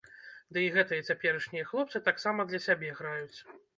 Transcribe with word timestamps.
Ды 0.55 0.61
і 0.67 0.69
гэтыя 0.77 1.03
цяперашнія 1.13 1.67
хлопцы 1.73 2.01
таксама 2.09 2.49
для 2.53 2.63
сябе 2.67 2.95
граюць. 3.03 3.39